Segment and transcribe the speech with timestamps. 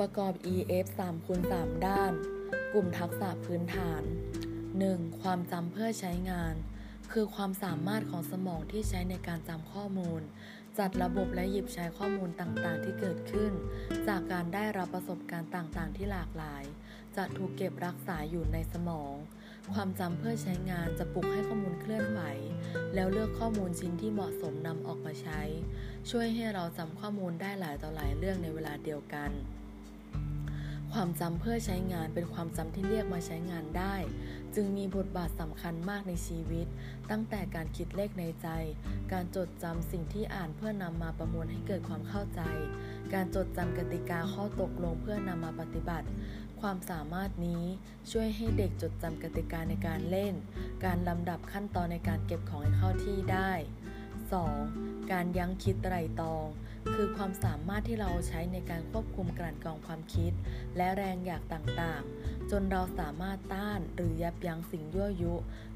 [0.00, 2.12] ประกอบ EF 3คูณ3ด้าน
[2.72, 4.02] กลุ่มทักษะพื้นฐาน
[4.62, 5.20] 1.
[5.20, 6.54] ความจำเพื่อใช้งาน
[7.12, 10.22] คือความสามารถของสมองที่ใช้ในการจำข้อมูล
[10.78, 13.52] จัดระบบและหยิบใช้ข้อมูลต่างๆ ที่เกิดขึ้น
[14.08, 16.64] จากการได้รับประสบการณ์ต่างๆ ที่หลากหลาย
[17.16, 19.14] จะถูกเก็บรักษาอยู่ในสมอง
[19.72, 22.20] ความจำเพื่อใช้งานจะปลุกให้ข้อมูลเคลื่อนไหว
[22.94, 25.40] แล้วเลือกข้อมูลชิ้นที่เหมาะสมนำออกมาใช้
[26.10, 29.30] ช่วยให้เราจำข้อมูลได้หลายต่อหลายเรื่องในเวลาเดียวกัน
[30.94, 33.96] ความจำเพื่อใช้งานเป็นความจำที่เรียกมาใช้งานได้
[34.54, 36.66] จึงมีบทบาทสำคัญมากในชีวิต
[37.10, 38.48] ตั้งแต่การคิดเลขในใจ
[39.12, 42.40] การจดจำสิ่งที่อ่านเพื่อนำมาประมวลให้เกิดความเข้าใจ
[43.14, 46.06] การจดจำกติกาข้อตกลงเพื่อนำมาปฏิบัติ
[46.60, 47.64] ความสามารถนี้
[48.10, 50.34] ช่วยให้เด็กจดจำกติกาในการเล่น
[50.84, 53.52] การลำดับขั้นตอนในการเก็บของให้เข้าที่ได้
[54.32, 55.12] 2.
[55.12, 56.46] การยั้งคิดไตรตรอง
[56.92, 60.32] คือความสามารถที่เราใช้ในการควบคุมกลั่นกรองความคิด
[60.76, 65.34] และแรงอยากต่างๆ จนเราสามารถต้านหรือยับยั้งสิ่งยั่วยุ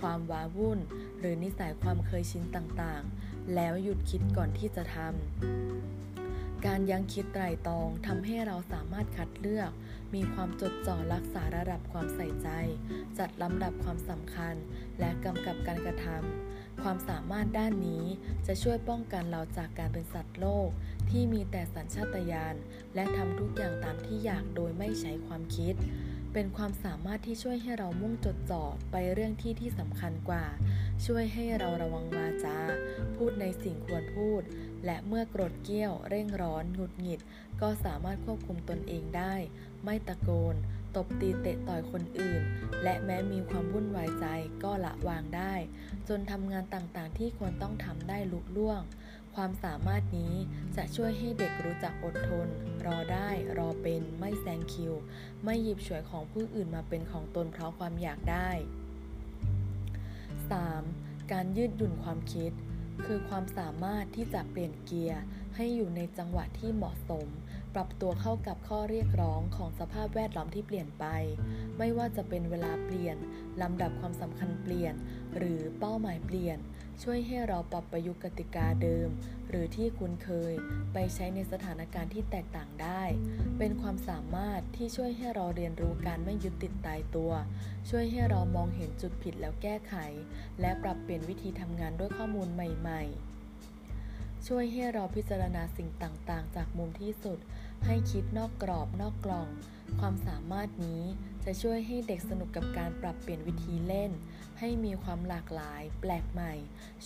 [0.00, 0.78] ความว้าวุ่น
[1.18, 6.09] หรือนิสัยความเคยชินต่างๆ แล้วหยุดคิดก่อนที่จะทำ
[6.66, 9.70] การยังคิดไตรตรองทำให้เราสามารถคัดเลือก
[10.14, 12.48] มีความจดจ่อรักษาระดับความใส่ใจ
[13.18, 14.54] จัดลำดับความสำคัญ
[15.00, 18.04] และกำกับการกระทำความสามารถด้านนี้
[18.46, 20.68] จะช่วยป้องกันเราจากการเป็นสัตว์โลก
[21.10, 22.56] ที่มีแต่สัญชาตญาณ
[22.94, 25.74] และทำทุกอย่างตามที่อยากโดยไม่ใช้ความคิด
[26.32, 30.44] เป็นความสามารถที่ช่วยให้เรามุ่งจดจ่อไปเรื่องที่ที่สำคัญกว่า
[31.06, 32.58] ช่วยให้เราระวังวาจา
[33.16, 34.42] พูดในสิ่งควรพูด
[34.84, 37.20] และเมื่อโกรธเกี้ยว เร่งร้อนหงุดหงิด
[37.60, 39.34] ก็สามารถควบคุมตนเองได้
[39.84, 40.54] ไม่ตะโกน
[40.96, 42.42] ตบตีเตะต่อยคนอื่น
[42.82, 44.26] และแม้มีความวุ่นวายใจ
[44.62, 45.54] ก็ละวางได้
[46.08, 48.80] จนทำงานต่างๆ ที่ควรต้องทำได้ลุล่วง
[49.34, 50.34] ความสามารถนี้
[50.76, 52.48] จะช่วยให้เด็กรู้จักอดทน
[52.86, 53.28] รอได้
[53.58, 54.94] รอเป็น ไม่แซงคิว
[55.44, 58.50] ไม่หยิบฉวยของผู้อื่นมาเป็นของตนเพราะความอยากได้
[60.70, 61.32] 3.
[61.32, 62.52] การยืดหยุ่นความคิด
[63.04, 65.22] คือความสามารถที่จะเปลี่ยนเกียร์
[65.56, 67.28] ให้อยู่ในจังหวะที่เหมาะสม
[67.74, 71.04] ปรับตัวเข้ากับข้อเรียกร้องของสภาพแวดล้อมที่เปลี่ยนไป
[71.78, 73.16] ไม่ว่าจะเป็นเวลาเปลี่ยน
[73.62, 74.94] ลำดับความสำคัญเปลี่ยน
[75.36, 76.58] หรือเป้าหมายเปลี่ยน
[77.02, 79.08] ช่วยให้เราปรับประยุกต์กติกาเดิม
[79.48, 80.54] หรือที่คุ้นเคย
[80.92, 83.02] ไปใช้ในสถานการณ์ที่แตกต่างได้
[83.58, 87.32] เป็นความสามารถที่ช่วยให้เราเรียนรู้การไม่ยึดติดตายตัว
[87.90, 89.94] ช่วยให้เรามองเห็นจุดผิดแล้วแก้ไข
[90.60, 93.29] และปรับเปลี่ยนวิธีทำงานด้วยข้อมูลใหม่ ๆ
[94.48, 97.38] ช่วยให้เราพิจารณาสิ่งต่างๆ จากมุมที่สุด
[97.86, 99.48] ให้คิดนอกกรอบนอกกล่อง
[100.00, 101.02] ความสามารถนี้
[101.44, 104.12] จะช่วยให้เด็กสนุกกับการปรับเปลี่ยนวิธีเล่น
[104.58, 106.52] ให้มีความหลากหลาย แปลกใหม่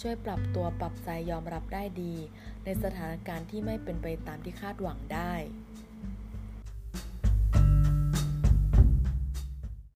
[0.00, 2.14] ช่วยปรับตัวปรับใจยอมรับได้ดี
[2.64, 5.34] ในสถานการณ์ที่ไม่เป็นไปตามที่คาดหวังได้